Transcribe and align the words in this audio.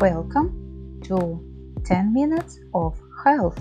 Welcome 0.00 1.00
to 1.06 1.40
10 1.84 2.14
minutes 2.14 2.60
of 2.72 2.96
health. 3.24 3.58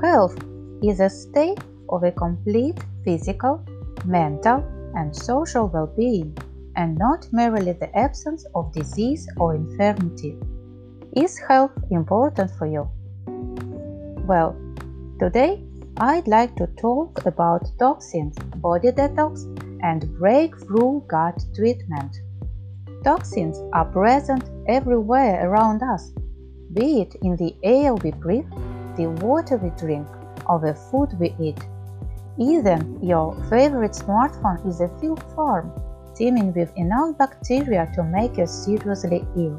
Health 0.00 0.36
is 0.84 1.00
a 1.00 1.10
state 1.10 1.58
of 1.88 2.04
a 2.04 2.12
complete 2.12 2.78
physical, 3.04 3.66
mental, 4.04 4.64
and 4.94 5.16
social 5.16 5.66
well 5.66 5.88
being, 5.96 6.38
and 6.76 6.96
not 6.96 7.26
merely 7.32 7.72
the 7.72 7.90
absence 7.98 8.46
of 8.54 8.72
disease 8.72 9.26
or 9.36 9.56
infirmity. 9.56 10.38
Is 11.16 11.36
health 11.48 11.72
important 11.90 12.52
for 12.52 12.68
you? 12.68 12.88
Well, 14.28 14.54
today 15.18 15.64
I'd 15.96 16.28
like 16.28 16.54
to 16.54 16.68
talk 16.80 17.26
about 17.26 17.66
toxins, 17.80 18.36
body 18.62 18.92
detox, 18.92 19.42
and 19.82 20.06
breakthrough 20.20 21.00
gut 21.08 21.44
treatment. 21.52 22.16
Toxins 23.02 23.58
are 23.72 23.86
present 23.86 24.44
everywhere 24.68 25.48
around 25.48 25.82
us, 25.82 26.12
be 26.74 27.00
it 27.00 27.16
in 27.22 27.34
the 27.36 27.56
air 27.62 27.94
we 27.94 28.10
breathe, 28.12 28.48
the 28.96 29.06
water 29.22 29.56
we 29.56 29.70
drink, 29.70 30.06
or 30.46 30.60
the 30.60 30.74
food 30.74 31.08
we 31.18 31.34
eat. 31.40 31.58
Even 32.38 32.98
your 33.02 33.34
favorite 33.48 33.92
smartphone 33.92 34.64
is 34.68 34.80
a 34.80 34.88
filth 35.00 35.24
farm, 35.34 35.72
teeming 36.14 36.52
with 36.52 36.70
enough 36.76 37.16
bacteria 37.16 37.90
to 37.94 38.02
make 38.02 38.36
you 38.36 38.46
seriously 38.46 39.26
ill. 39.36 39.58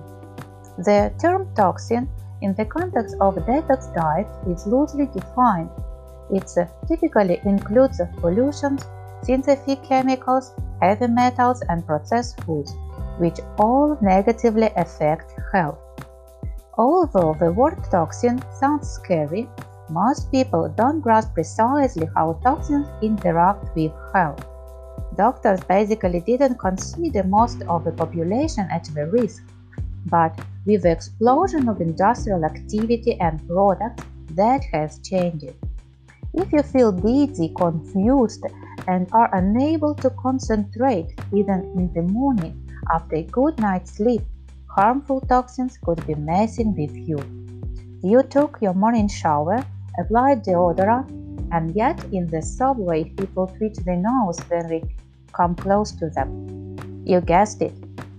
The 0.78 1.12
term 1.20 1.50
toxin 1.56 2.08
in 2.42 2.54
the 2.54 2.66
context 2.66 3.16
of 3.20 3.36
detox 3.36 3.94
diet 3.96 4.28
is 4.48 4.66
loosely 4.68 5.08
defined. 5.08 5.70
It 6.32 6.48
typically 6.88 7.42
includes 7.44 8.00
pollutions, 8.22 8.86
synthetic 9.24 9.84
chemicals, 9.84 10.54
heavy 10.80 11.08
metals, 11.08 11.62
and 11.68 11.86
processed 11.86 12.40
foods 12.44 12.74
which 13.20 13.40
all 13.58 13.98
negatively 14.02 14.70
affect 14.76 15.34
health. 15.54 15.78
Although 16.78 17.36
the 17.40 17.52
word 17.52 17.84
toxin 17.92 18.42
sounds 18.60 18.90
scary, 18.90 19.50
most 19.90 20.32
people 20.32 20.74
don't 20.78 21.02
grasp 21.02 21.34
precisely 21.34 22.08
how 22.16 22.40
toxins 22.44 22.88
interact 23.02 23.76
with 23.76 23.92
health. 24.14 24.46
Doctors 25.16 25.60
basically 25.62 26.22
didn't 26.22 26.60
consider 26.60 27.24
most 27.24 27.62
of 27.64 27.84
the 27.84 27.92
population 27.92 28.68
at 28.72 28.86
the 28.94 29.08
risk, 29.08 29.44
but 30.06 30.40
with 30.66 30.84
the 30.84 30.92
explosion 30.92 31.68
of 31.68 31.82
industrial 31.82 32.46
activity 32.46 33.20
and 33.20 33.46
products, 33.48 34.04
that 34.36 34.64
has 34.72 35.00
changed. 35.00 35.52
If 36.34 36.52
you 36.54 36.62
feel 36.62 36.92
dizzy, 36.92 37.52
confused, 37.58 38.46
and 38.88 39.10
are 39.12 39.30
unable 39.36 39.96
to 39.96 40.10
concentrate 40.12 41.20
even 41.34 41.64
in 41.76 41.92
the 41.94 42.04
morning, 42.04 42.69
after 42.92 43.18
a 43.18 43.24
good 43.24 43.60
night's 43.60 43.98
sleep, 43.98 44.22
harmful 44.68 45.22
toxins 45.22 45.78
could 45.84 46.06
be 46.06 46.16
messing 46.16 46.76
with 46.76 46.96
you. 46.96 47.20
You 48.04 48.24
took 48.24 48.60
your 48.62 48.74
morning 48.74 49.08
shower, 49.08 49.64
applied 50.00 50.44
deodorant, 50.44 51.10
and 51.52 51.76
yet 51.76 52.04
in 52.12 52.28
the 52.28 52.42
subway 52.42 53.04
people 53.06 53.48
twitch 53.48 53.78
their 53.86 53.98
nose 53.98 54.40
when 54.48 54.70
we 54.70 54.84
come 55.34 55.56
close 55.56 55.92
to 55.94 56.10
them. 56.10 57.04
You 57.06 57.22
guessed 57.22 57.62
it, 57.62 57.74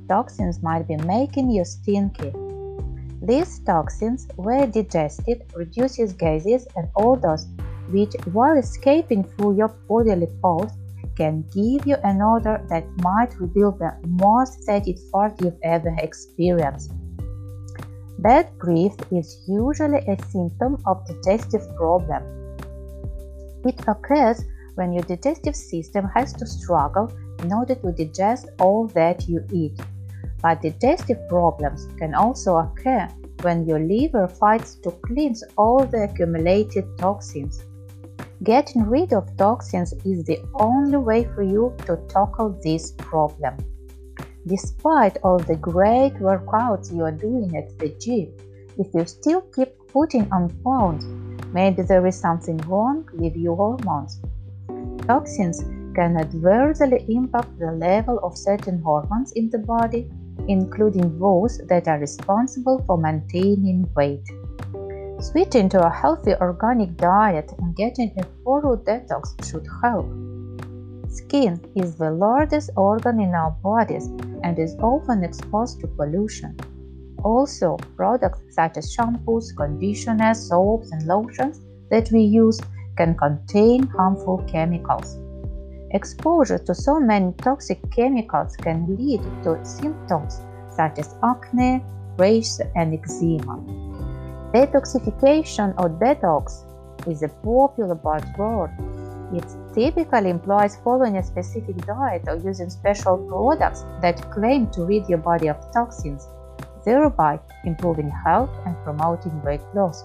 toxins 0.08 0.62
might 0.62 0.88
be 0.88 0.96
making 0.96 1.50
you 1.50 1.64
stinky. 1.64 2.32
These 3.22 3.60
toxins, 3.60 4.26
when 4.36 4.70
digested, 4.70 5.44
reduces 5.54 6.12
gases 6.12 6.66
and 6.76 6.88
odors 6.96 7.46
which, 7.90 8.14
while 8.32 8.56
escaping 8.56 9.24
through 9.24 9.56
your 9.56 9.68
bodily 9.88 10.28
pores, 10.40 10.72
can 11.20 11.44
give 11.52 11.86
you 11.86 11.96
an 12.02 12.22
odor 12.22 12.64
that 12.70 12.86
might 13.02 13.38
reveal 13.38 13.72
the 13.72 13.92
most 14.08 14.64
fart 15.12 15.34
you've 15.42 15.60
ever 15.62 15.94
experienced. 15.98 16.92
Bad 18.20 18.48
breath 18.58 18.96
is 19.12 19.44
usually 19.46 20.00
a 20.08 20.16
symptom 20.30 20.78
of 20.86 21.06
digestive 21.06 21.64
problem. 21.76 22.22
It 23.66 23.78
occurs 23.86 24.42
when 24.76 24.94
your 24.94 25.02
digestive 25.02 25.56
system 25.56 26.08
has 26.16 26.32
to 26.34 26.46
struggle 26.46 27.12
in 27.40 27.52
order 27.52 27.74
to 27.74 27.92
digest 27.92 28.48
all 28.58 28.86
that 29.00 29.28
you 29.28 29.44
eat. 29.52 29.78
But 30.40 30.62
digestive 30.62 31.20
problems 31.28 31.86
can 31.98 32.14
also 32.14 32.56
occur 32.56 33.08
when 33.42 33.66
your 33.66 33.80
liver 33.80 34.26
fights 34.26 34.76
to 34.84 34.90
cleanse 35.06 35.44
all 35.58 35.84
the 35.84 36.04
accumulated 36.04 36.86
toxins. 36.96 37.62
Getting 38.42 38.84
rid 38.84 39.12
of 39.12 39.36
toxins 39.36 39.92
is 40.06 40.24
the 40.24 40.40
only 40.54 40.96
way 40.96 41.24
for 41.24 41.42
you 41.42 41.74
to 41.84 41.98
tackle 42.08 42.58
this 42.64 42.92
problem. 42.92 43.54
Despite 44.46 45.18
all 45.22 45.38
the 45.38 45.56
great 45.56 46.14
workouts 46.14 46.90
you 46.90 47.04
are 47.04 47.12
doing 47.12 47.54
at 47.54 47.78
the 47.78 47.90
gym, 48.00 48.32
if 48.78 48.94
you 48.94 49.04
still 49.04 49.42
keep 49.54 49.76
putting 49.88 50.26
on 50.32 50.48
pounds, 50.64 51.04
maybe 51.52 51.82
there 51.82 52.06
is 52.06 52.18
something 52.18 52.56
wrong 52.66 53.06
with 53.12 53.36
your 53.36 53.56
hormones. 53.56 54.22
Toxins 55.06 55.62
can 55.94 56.16
adversely 56.16 57.04
impact 57.10 57.58
the 57.58 57.72
level 57.72 58.20
of 58.22 58.38
certain 58.38 58.80
hormones 58.80 59.32
in 59.32 59.50
the 59.50 59.58
body, 59.58 60.10
including 60.48 61.18
those 61.18 61.58
that 61.68 61.88
are 61.88 61.98
responsible 61.98 62.82
for 62.86 62.96
maintaining 62.96 63.86
weight. 63.94 64.26
Switching 65.20 65.68
to 65.68 65.86
a 65.86 65.90
healthy 65.90 66.34
organic 66.36 66.96
diet 66.96 67.52
and 67.58 67.76
getting 67.76 68.10
a 68.16 68.24
thorough 68.42 68.76
detox 68.76 69.36
should 69.44 69.66
help. 69.82 70.06
Skin 71.10 71.60
is 71.76 71.96
the 71.96 72.10
largest 72.10 72.70
organ 72.74 73.20
in 73.20 73.34
our 73.34 73.50
bodies 73.62 74.06
and 74.42 74.58
is 74.58 74.76
often 74.76 75.22
exposed 75.22 75.78
to 75.80 75.86
pollution. 75.88 76.56
Also, 77.22 77.76
products 77.96 78.40
such 78.48 78.78
as 78.78 78.96
shampoos, 78.96 79.54
conditioners, 79.54 80.48
soaps, 80.48 80.90
and 80.90 81.06
lotions 81.06 81.60
that 81.90 82.10
we 82.12 82.22
use 82.22 82.58
can 82.96 83.14
contain 83.14 83.86
harmful 83.88 84.38
chemicals. 84.50 85.18
Exposure 85.90 86.58
to 86.58 86.74
so 86.74 86.98
many 86.98 87.34
toxic 87.34 87.78
chemicals 87.90 88.56
can 88.56 88.96
lead 88.96 89.20
to 89.42 89.62
symptoms 89.66 90.40
such 90.70 90.98
as 90.98 91.14
acne, 91.22 91.84
rash, 92.16 92.58
and 92.74 92.94
eczema. 92.94 93.89
Detoxification 94.52 95.74
or 95.78 95.88
detox 95.88 96.64
is 97.06 97.22
a 97.22 97.28
popular 97.28 97.94
buzzword. 97.94 98.72
It 99.32 99.46
typically 99.72 100.30
implies 100.30 100.76
following 100.82 101.18
a 101.18 101.22
specific 101.22 101.76
diet 101.86 102.22
or 102.26 102.34
using 102.34 102.68
special 102.68 103.16
products 103.16 103.84
that 104.02 104.28
claim 104.32 104.68
to 104.72 104.84
rid 104.86 105.08
your 105.08 105.18
body 105.18 105.46
of 105.48 105.72
toxins, 105.72 106.26
thereby 106.84 107.38
improving 107.64 108.10
health 108.10 108.50
and 108.66 108.74
promoting 108.82 109.40
weight 109.44 109.60
loss. 109.72 110.04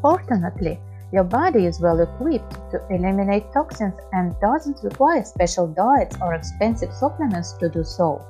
Fortunately, 0.00 0.80
your 1.12 1.22
body 1.22 1.66
is 1.66 1.78
well 1.80 2.00
equipped 2.00 2.56
to 2.72 2.84
eliminate 2.90 3.52
toxins 3.52 3.94
and 4.12 4.34
doesn't 4.40 4.82
require 4.82 5.22
special 5.22 5.68
diets 5.68 6.16
or 6.20 6.34
expensive 6.34 6.92
supplements 6.92 7.52
to 7.52 7.68
do 7.68 7.84
so. 7.84 8.20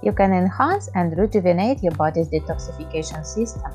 You 0.00 0.12
can 0.12 0.32
enhance 0.32 0.88
and 0.94 1.18
rejuvenate 1.18 1.82
your 1.82 1.96
body's 1.96 2.28
detoxification 2.28 3.26
system. 3.26 3.72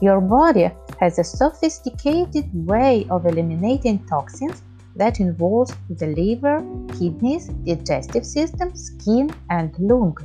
Your 0.00 0.20
body 0.22 0.70
has 0.98 1.18
a 1.18 1.24
sophisticated 1.24 2.48
way 2.66 3.06
of 3.10 3.26
eliminating 3.26 3.98
toxins 4.06 4.62
that 4.96 5.20
involves 5.20 5.74
the 5.90 6.06
liver, 6.06 6.64
kidneys, 6.98 7.48
digestive 7.48 8.24
system, 8.24 8.74
skin, 8.74 9.30
and 9.50 9.78
lung. 9.78 10.16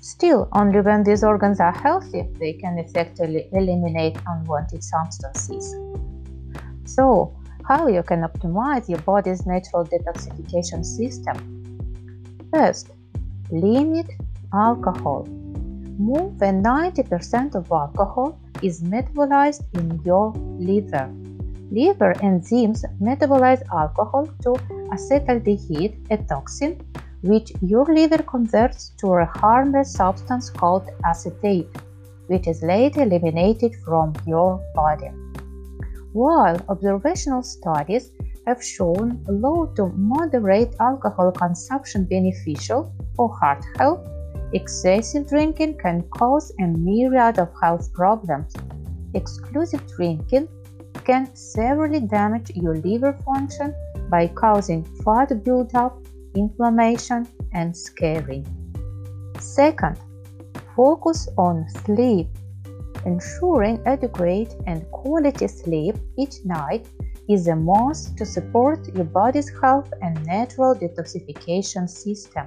Still, 0.00 0.48
only 0.52 0.80
when 0.82 1.02
these 1.02 1.24
organs 1.24 1.58
are 1.58 1.72
healthy, 1.72 2.28
they 2.38 2.52
can 2.52 2.78
effectively 2.78 3.48
eliminate 3.52 4.16
unwanted 4.28 4.84
substances. 4.84 5.74
So, 6.84 7.36
how 7.64 7.88
you 7.88 8.04
can 8.04 8.22
optimize 8.22 8.88
your 8.88 9.00
body's 9.00 9.44
natural 9.46 9.84
detoxification 9.84 10.84
system? 10.84 11.36
First, 12.54 12.90
limit 13.50 14.06
alcohol. 14.54 15.26
More 15.98 16.32
than 16.36 16.62
90% 16.62 17.56
of 17.56 17.72
alcohol 17.72 18.38
is 18.62 18.82
metabolized 18.82 19.62
in 19.74 20.00
your 20.04 20.32
liver. 20.58 21.10
Liver 21.70 22.14
enzymes 22.14 22.84
metabolize 23.00 23.62
alcohol 23.72 24.26
to 24.42 24.52
acetaldehyde, 24.94 25.94
a 26.10 26.16
toxin, 26.16 26.80
which 27.22 27.52
your 27.60 27.84
liver 27.86 28.22
converts 28.22 28.90
to 28.98 29.14
a 29.14 29.24
harmless 29.24 29.92
substance 29.92 30.48
called 30.48 30.88
acetate, 31.04 31.68
which 32.28 32.46
is 32.46 32.62
later 32.62 33.02
eliminated 33.02 33.74
from 33.84 34.14
your 34.26 34.60
body. 34.74 35.10
While 36.12 36.56
observational 36.68 37.42
studies 37.42 38.10
have 38.46 38.62
shown 38.62 39.24
low 39.28 39.66
to 39.76 39.88
moderate 39.88 40.74
alcohol 40.78 41.32
consumption 41.32 42.04
beneficial 42.04 42.94
for 43.16 43.28
heart 43.36 43.64
health, 43.76 44.08
Excessive 44.52 45.28
drinking 45.28 45.78
can 45.78 46.02
cause 46.10 46.52
a 46.60 46.66
myriad 46.66 47.38
of 47.38 47.48
health 47.60 47.92
problems. 47.92 48.54
Exclusive 49.14 49.86
drinking 49.96 50.48
can 51.04 51.34
severely 51.34 52.00
damage 52.00 52.50
your 52.54 52.76
liver 52.76 53.12
function 53.24 53.74
by 54.10 54.26
causing 54.28 54.84
fat 55.04 55.44
buildup, 55.44 55.98
inflammation, 56.34 57.26
and 57.52 57.76
scarring. 57.76 58.46
Second, 59.38 59.98
Focus 60.76 61.26
on 61.38 61.66
sleep. 61.86 62.28
Ensuring 63.06 63.80
adequate 63.86 64.54
and 64.66 64.84
quality 64.90 65.48
sleep 65.48 65.96
each 66.18 66.44
night 66.44 66.86
is 67.30 67.48
a 67.48 67.56
must 67.56 68.18
to 68.18 68.26
support 68.26 68.86
your 68.94 69.06
body's 69.06 69.50
health 69.58 69.90
and 70.02 70.22
natural 70.26 70.74
detoxification 70.74 71.88
system. 71.88 72.46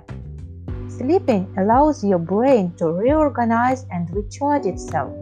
Sleeping 1.00 1.48
allows 1.57 2.04
your 2.04 2.19
brain 2.19 2.74
to 2.75 2.92
reorganize 2.92 3.86
and 3.90 4.13
recharge 4.13 4.66
itself, 4.66 5.13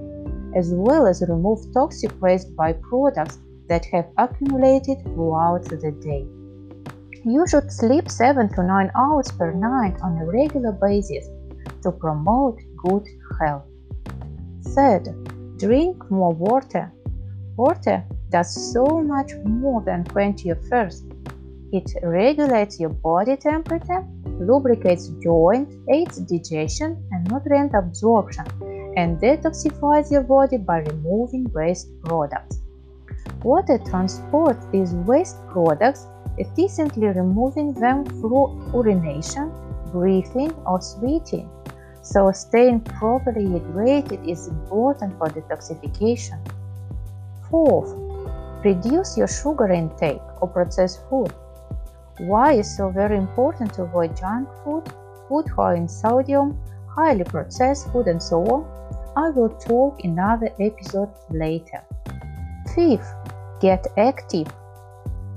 as 0.56 0.74
well 0.74 1.06
as 1.06 1.22
remove 1.30 1.72
toxic 1.72 2.20
waste 2.20 2.56
byproducts 2.56 3.38
that 3.68 3.86
have 3.86 4.08
accumulated 4.18 4.98
throughout 5.04 5.66
the 5.66 5.92
day. 6.02 6.26
You 7.24 7.46
should 7.46 7.72
sleep 7.72 8.10
7 8.10 8.50
to 8.56 8.64
9 8.64 8.92
hours 8.96 9.32
per 9.32 9.52
night 9.52 10.00
on 10.02 10.18
a 10.18 10.26
regular 10.26 10.72
basis 10.72 11.30
to 11.84 11.92
promote 11.92 12.60
good 12.78 13.06
health. 13.40 13.66
Third, 14.74 15.06
drink 15.60 16.10
more 16.10 16.34
water. 16.34 16.92
Water 17.56 18.04
does 18.32 18.74
so 18.74 19.04
much 19.04 19.32
more 19.46 19.84
than 19.84 20.06
quench 20.06 20.44
your 20.44 20.56
thirst. 20.72 21.06
It 21.72 21.94
regulates 22.02 22.80
your 22.80 22.90
body 22.90 23.36
temperature, 23.36 24.04
lubricates 24.40 25.10
joints, 25.24 25.76
aids 25.90 26.18
digestion 26.20 26.98
and 27.12 27.30
nutrient 27.32 27.74
absorption, 27.74 28.46
and 28.96 29.20
detoxifies 29.20 30.12
your 30.12 30.24
body 30.24 30.58
by 30.58 30.80
removing 30.80 31.46
waste 31.54 31.88
products. 32.04 32.60
Water 33.44 33.80
transports 33.90 34.66
these 34.72 34.94
waste 34.94 35.38
products, 35.48 36.08
efficiently 36.38 37.08
removing 37.08 37.74
them 37.74 38.06
through 38.06 38.72
urination, 38.74 39.52
breathing, 39.92 40.52
or 40.66 40.82
sweating. 40.82 41.50
So, 42.02 42.32
staying 42.32 42.82
properly 42.82 43.46
hydrated 43.46 44.28
is 44.28 44.48
important 44.48 45.18
for 45.18 45.28
detoxification. 45.28 46.40
Fourth, 47.50 47.94
reduce 48.64 49.18
your 49.18 49.28
sugar 49.28 49.72
intake 49.72 50.22
or 50.42 50.48
processed 50.48 51.02
food. 51.10 51.34
Why 52.20 52.54
is 52.54 52.76
so 52.76 52.90
very 52.90 53.16
important 53.16 53.76
to 53.76 53.84
avoid 53.84 54.18
junk 54.18 54.50
food, 54.64 54.92
food 55.30 55.48
high 55.50 55.76
in 55.76 55.88
sodium, 55.88 56.58
highly 56.90 57.24
processed 57.24 57.92
food, 57.92 58.08
and 58.08 58.22
so 58.22 58.44
on? 58.46 58.66
I 59.16 59.30
will 59.30 59.50
talk 59.50 60.04
in 60.04 60.14
another 60.14 60.50
episode 60.60 61.10
later. 61.30 61.84
Fifth, 62.74 63.14
get 63.62 63.86
active. 63.98 64.48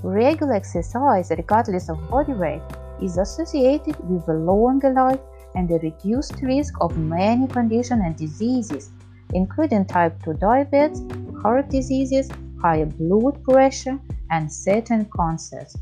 Regular 0.01 0.55
exercise, 0.55 1.29
regardless 1.29 1.87
of 1.87 2.09
body 2.09 2.33
weight, 2.33 2.63
is 2.99 3.17
associated 3.17 3.95
with 4.09 4.27
a 4.27 4.33
longer 4.33 4.91
life 4.91 5.19
and 5.53 5.69
a 5.69 5.77
reduced 5.79 6.41
risk 6.41 6.73
of 6.81 6.97
many 6.97 7.47
conditions 7.47 8.01
and 8.03 8.15
diseases, 8.15 8.89
including 9.35 9.85
type 9.85 10.15
2 10.23 10.33
diabetes, 10.33 11.03
heart 11.43 11.69
diseases, 11.69 12.27
higher 12.59 12.87
blood 12.87 13.43
pressure, 13.43 13.99
and 14.31 14.51
certain 14.51 15.07
cancers. 15.15 15.75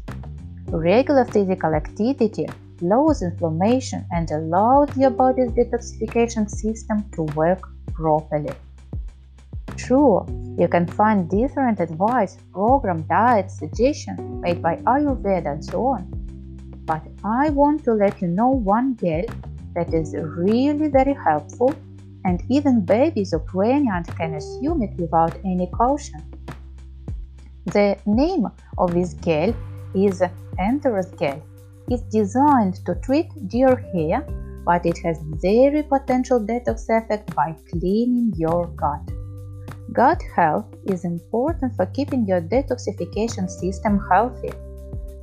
Regular 0.71 1.25
physical 1.25 1.74
activity 1.74 2.48
lowers 2.81 3.24
inflammation 3.24 4.06
and 4.12 4.30
allows 4.30 4.95
your 4.95 5.10
body's 5.10 5.50
detoxification 5.51 6.48
system 6.48 7.04
to 7.13 7.24
work 7.33 7.68
properly. 7.92 8.54
Sure, 9.77 10.27
you 10.60 10.68
can 10.68 10.86
find 10.86 11.27
different 11.27 11.80
advice, 11.80 12.38
program, 12.54 13.01
diet, 13.10 13.50
suggestions 13.50 14.19
made 14.44 14.62
by 14.62 14.75
Ayurveda 14.86 15.54
and 15.54 15.66
so 15.66 15.88
on. 15.88 16.07
But 16.86 17.01
I 17.24 17.50
want 17.50 17.83
to 17.86 17.94
let 17.94 18.22
you 18.22 18.27
know 18.27 18.50
one 18.50 18.95
gel 18.98 19.24
that 19.74 19.92
is 19.92 20.13
really 20.15 20.88
very 20.89 21.15
helpful 21.15 21.74
and 22.25 22.44
even 22.48 22.86
babies 22.86 23.33
or 23.33 23.39
pregnant 23.39 24.15
can 24.18 24.36
assume 24.36 24.83
it 24.83 24.94
without 25.00 25.36
any 25.44 25.65
caution. 25.68 26.22
The 27.65 27.98
name 28.06 28.45
of 28.77 28.94
this 28.94 29.15
gel 29.15 29.56
is 29.94 30.21
Enterosgel. 30.59 31.41
It's 31.89 32.03
designed 32.03 32.86
to 32.86 32.95
treat 32.95 33.27
deer 33.47 33.75
hair, 33.94 34.21
but 34.65 34.86
it 34.86 34.97
has 35.00 35.19
very 35.41 35.83
potential 35.83 36.39
detox 36.39 36.86
effect 36.89 37.36
by 37.36 37.56
cleaning 37.69 38.33
your 38.38 38.68
gut. 38.68 39.01
Gut 39.91 40.21
health 40.36 40.68
is 40.86 41.03
important 41.03 41.75
for 41.75 41.88
keeping 41.88 42.25
your 42.27 42.41
detoxification 42.41 43.50
system 43.50 44.00
healthy. 44.12 44.51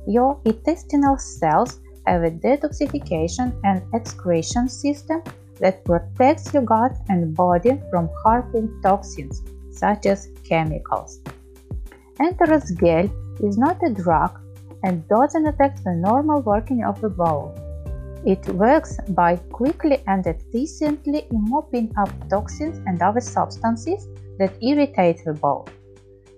Your 0.07 0.39
intestinal 0.43 1.17
cells 1.17 1.79
have 2.05 2.23
a 2.23 2.31
detoxification 2.31 3.57
and 3.63 3.81
excretion 3.93 4.67
system 4.67 5.21
that 5.59 5.85
protects 5.85 6.53
your 6.53 6.63
gut 6.63 6.97
and 7.09 7.35
body 7.35 7.81
from 7.89 8.09
harmful 8.23 8.67
toxins 8.83 9.41
such 9.71 10.05
as 10.05 10.29
chemicals. 10.43 11.21
Enterosgel 12.19 13.09
is 13.41 13.57
not 13.57 13.77
a 13.83 13.93
drug 13.93 14.39
and 14.83 15.07
doesn't 15.07 15.47
affect 15.47 15.83
the 15.83 15.93
normal 15.93 16.41
working 16.41 16.83
of 16.83 16.99
the 17.01 17.09
bowel. 17.09 17.55
It 18.25 18.47
works 18.49 18.97
by 19.09 19.37
quickly 19.37 20.03
and 20.07 20.25
efficiently 20.25 21.27
mopping 21.31 21.93
up 21.97 22.09
toxins 22.29 22.79
and 22.85 23.01
other 23.01 23.21
substances 23.21 24.07
that 24.39 24.53
irritate 24.61 25.23
the 25.23 25.33
bowel. 25.33 25.67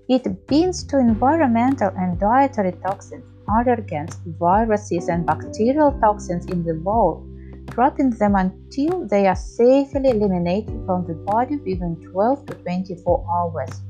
It 0.07 0.47
binds 0.47 0.83
to 0.85 0.99
environmental 0.99 1.91
and 1.97 2.19
dietary 2.19 2.73
toxins, 2.83 3.23
allergens, 3.47 4.17
viruses, 4.39 5.07
and 5.07 5.25
bacterial 5.25 5.91
toxins 5.99 6.45
in 6.47 6.63
the 6.63 6.73
bowel, 6.73 7.25
trapping 7.71 8.11
them 8.11 8.35
until 8.35 9.07
they 9.07 9.27
are 9.27 9.35
safely 9.35 10.09
eliminated 10.09 10.83
from 10.85 11.05
the 11.05 11.13
body 11.13 11.57
within 11.57 11.95
12 12.11 12.45
to 12.47 12.53
24 12.55 13.25
hours. 13.35 13.81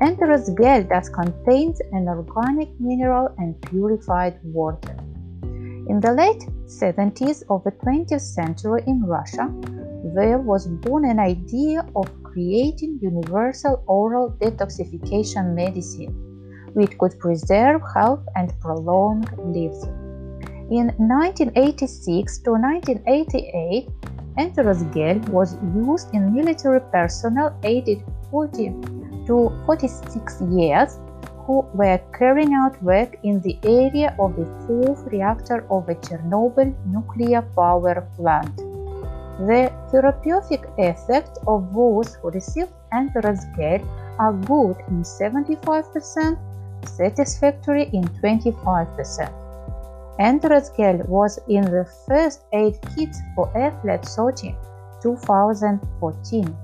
Enterosgel 0.00 0.88
thus 0.88 1.08
contains 1.08 1.80
an 1.92 2.08
organic 2.08 2.68
mineral 2.80 3.32
and 3.38 3.60
purified 3.62 4.38
water. 4.42 4.96
In 5.88 6.00
the 6.00 6.12
late 6.12 6.42
70s 6.66 7.44
of 7.48 7.62
the 7.62 7.70
20th 7.70 8.20
century 8.20 8.82
in 8.86 9.04
Russia, 9.04 9.54
there 10.14 10.38
was 10.38 10.66
born 10.66 11.04
an 11.04 11.20
idea 11.20 11.86
of 11.94 12.10
creating 12.22 12.98
universal 13.00 13.84
oral 13.86 14.36
detoxification 14.40 15.54
medicine, 15.54 16.12
which 16.72 16.98
could 16.98 17.16
preserve 17.20 17.80
health 17.94 18.24
and 18.34 18.52
prolong 18.60 19.22
lives. 19.38 19.84
In 20.70 20.90
1986 20.96 22.38
to 22.38 22.50
1988, 22.52 23.88
Enteros 24.38 24.82
gel 24.92 25.20
was 25.30 25.56
used 25.76 26.12
in 26.12 26.34
military 26.34 26.80
personnel 26.90 27.56
aged 27.62 28.02
40 28.30 28.74
to 29.26 29.50
46 29.66 30.40
years 30.50 30.98
who 31.46 31.66
were 31.74 32.00
carrying 32.18 32.54
out 32.54 32.82
work 32.82 33.16
in 33.22 33.40
the 33.40 33.58
area 33.64 34.14
of 34.18 34.36
the 34.36 34.46
fourth 34.66 35.04
reactor 35.12 35.66
of 35.70 35.86
the 35.86 35.94
Chernobyl 35.96 36.74
nuclear 36.86 37.42
power 37.42 38.06
plant. 38.16 38.56
The 39.38 39.72
therapeutic 39.90 40.62
effects 40.78 41.38
of 41.46 41.74
those 41.74 42.14
who 42.14 42.30
received 42.30 42.72
gel 43.56 43.80
are 44.18 44.32
good 44.32 44.76
in 44.88 45.02
75%, 45.02 46.38
satisfactory 46.86 47.90
in 47.92 48.04
25%. 48.04 49.44
Enterosgel 50.20 51.04
was 51.08 51.40
in 51.48 51.64
the 51.64 51.84
first 52.06 52.44
aid 52.52 52.78
kits 52.94 53.18
for 53.34 53.50
athletes 53.58 54.16
Sochi 54.16 54.54
2014. 55.02 56.56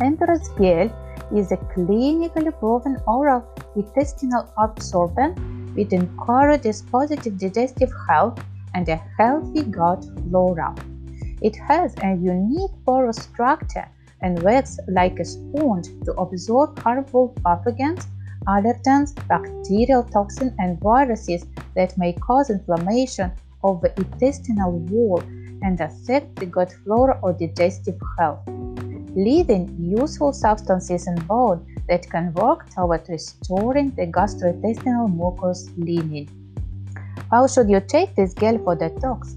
Enteros 0.00 0.48
gel 0.58 0.90
is 1.34 1.52
a 1.52 1.56
clinically 1.56 2.52
proven 2.58 2.96
oral 3.06 3.44
intestinal 3.76 4.52
absorbent 4.58 5.38
which 5.74 5.92
encourages 5.92 6.82
positive 6.82 7.38
digestive 7.38 7.92
health 8.08 8.38
and 8.74 8.88
a 8.88 8.96
healthy 9.18 9.62
gut 9.62 10.04
flora. 10.28 10.74
It 11.40 11.56
has 11.56 11.94
a 12.02 12.16
unique 12.16 12.72
porous 12.84 13.16
structure 13.16 13.88
and 14.22 14.42
works 14.42 14.78
like 14.88 15.18
a 15.20 15.24
sponge 15.24 15.86
to 16.04 16.12
absorb 16.14 16.78
harmful 16.80 17.34
pathogens, 17.44 18.06
allergens, 18.46 19.14
bacterial 19.28 20.02
toxins, 20.02 20.52
and 20.58 20.80
viruses 20.80 21.46
that 21.74 21.96
may 21.96 22.12
cause 22.14 22.50
inflammation 22.50 23.30
of 23.62 23.80
the 23.80 23.92
intestinal 23.96 24.78
wall 24.90 25.22
and 25.62 25.80
affect 25.80 26.36
the 26.36 26.46
gut 26.46 26.72
flora 26.84 27.18
or 27.22 27.32
digestive 27.32 28.00
health, 28.18 28.40
leaving 29.14 29.74
useful 29.78 30.32
substances 30.32 31.06
in 31.06 31.14
bone 31.26 31.64
that 31.88 32.08
can 32.10 32.32
work 32.34 32.68
toward 32.70 33.08
restoring 33.08 33.90
the 33.90 34.06
gastrointestinal 34.06 35.08
mucous 35.14 35.70
lining. 35.76 36.28
How 37.30 37.46
should 37.46 37.68
you 37.68 37.80
take 37.80 38.14
this 38.14 38.34
gel 38.34 38.58
for 38.58 38.76
detox? 38.76 39.36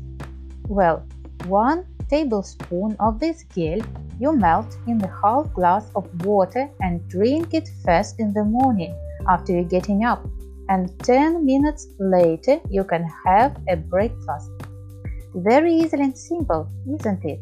Well, 0.68 1.06
1 1.46 1.86
tablespoon 2.10 2.96
of 3.00 3.20
this 3.20 3.46
gel 3.56 3.80
you 4.20 4.36
melt 4.36 4.78
in 4.88 4.98
the 4.98 5.12
half 5.22 5.51
glass 5.54 5.90
of 5.96 6.06
water 6.25 6.70
and 6.82 7.08
drink 7.08 7.54
it 7.54 7.70
first 7.84 8.20
in 8.20 8.34
the 8.34 8.44
morning 8.44 8.94
after 9.28 9.54
you're 9.54 9.63
getting 9.63 10.04
up 10.04 10.25
and 10.70 10.98
10 11.04 11.46
minutes 11.46 11.88
later 12.00 12.60
you 12.70 12.84
can 12.84 13.04
have 13.25 13.58
a 13.68 13.75
breakfast. 13.75 14.51
Very 15.34 15.74
easy 15.74 15.98
and 15.98 16.18
simple, 16.18 16.70
isn't 17.00 17.25
it? 17.25 17.40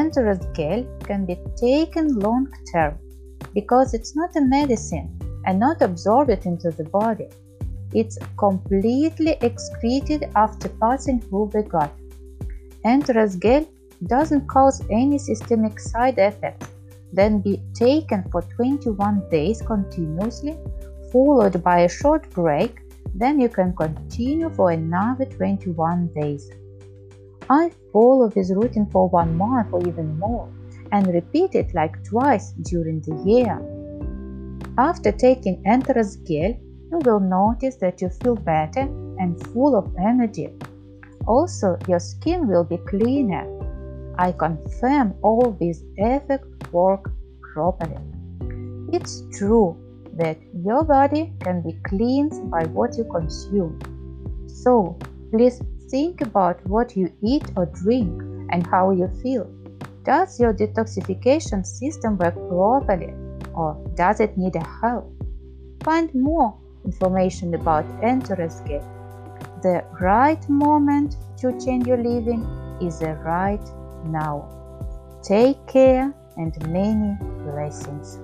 Enteros 0.00 0.42
gel 0.56 0.84
can 1.08 1.26
be 1.26 1.36
taken 1.56 2.18
long 2.18 2.46
term 2.72 2.98
because 3.52 3.92
it's 3.92 4.16
not 4.16 4.34
a 4.36 4.40
medicine 4.40 5.08
and 5.44 5.58
not 5.58 5.82
absorbed 5.82 6.46
into 6.46 6.70
the 6.70 6.84
body. 6.84 7.28
It's 7.92 8.18
completely 8.38 9.36
excreted 9.42 10.30
after 10.34 10.68
passing 10.68 11.20
through 11.20 11.50
the 11.52 11.62
gut. 11.62 11.92
Enterosgel 12.84 13.66
doesn't 14.06 14.48
cause 14.48 14.82
any 14.90 15.18
systemic 15.18 15.78
side 15.78 16.18
effects, 16.18 16.68
then 17.12 17.40
be 17.40 17.60
taken 17.74 18.24
for 18.32 18.42
21 18.42 19.28
days 19.30 19.60
continuously, 19.60 20.56
followed 21.12 21.62
by 21.62 21.80
a 21.80 21.88
short 21.88 22.28
break, 22.30 22.80
then 23.14 23.38
you 23.38 23.48
can 23.48 23.76
continue 23.76 24.48
for 24.50 24.70
another 24.70 25.26
21 25.26 26.08
days. 26.14 26.50
I 27.50 27.70
follow 27.92 28.28
this 28.28 28.52
routine 28.54 28.86
for 28.90 29.08
one 29.08 29.36
month 29.36 29.72
or 29.72 29.86
even 29.86 30.18
more 30.18 30.48
and 30.92 31.06
repeat 31.08 31.54
it 31.54 31.74
like 31.74 32.02
twice 32.04 32.52
during 32.62 33.00
the 33.00 33.16
year. 33.24 33.60
After 34.78 35.12
taking 35.12 35.62
Enteros 35.64 36.16
gel, 36.26 36.56
you 36.90 36.98
will 37.04 37.20
notice 37.20 37.76
that 37.76 38.00
you 38.00 38.08
feel 38.08 38.36
better 38.36 38.82
and 39.18 39.40
full 39.48 39.76
of 39.76 39.94
energy. 39.98 40.48
Also, 41.26 41.76
your 41.88 42.00
skin 42.00 42.46
will 42.46 42.64
be 42.64 42.78
cleaner. 42.78 43.46
I 44.18 44.32
confirm 44.32 45.14
all 45.22 45.56
these 45.58 45.84
effects 45.96 46.48
work 46.72 47.10
properly. 47.54 47.96
It's 48.92 49.22
true 49.32 49.76
that 50.14 50.38
your 50.64 50.84
body 50.84 51.32
can 51.40 51.62
be 51.62 51.78
cleansed 51.84 52.50
by 52.50 52.64
what 52.66 52.96
you 52.98 53.04
consume. 53.04 53.78
So, 54.46 54.98
please 55.30 55.62
think 55.92 56.22
about 56.22 56.56
what 56.66 56.96
you 56.96 57.12
eat 57.22 57.44
or 57.54 57.66
drink 57.66 58.22
and 58.50 58.66
how 58.66 58.90
you 58.92 59.08
feel. 59.22 59.44
Does 60.04 60.40
your 60.40 60.54
detoxification 60.54 61.66
system 61.66 62.16
work 62.16 62.34
properly 62.48 63.12
or 63.54 63.76
does 63.94 64.18
it 64.18 64.38
need 64.38 64.56
a 64.56 64.64
help? 64.80 65.12
Find 65.84 66.12
more 66.14 66.58
information 66.86 67.54
about 67.54 67.84
Enterosgel. 68.00 68.82
The 69.62 69.84
right 70.00 70.42
moment 70.48 71.16
to 71.40 71.52
change 71.60 71.86
your 71.86 71.98
living 71.98 72.42
is 72.80 73.00
the 73.00 73.14
right 73.16 73.66
now. 74.06 74.48
Take 75.22 75.64
care 75.66 76.14
and 76.38 76.52
many 76.72 77.18
blessings. 77.44 78.18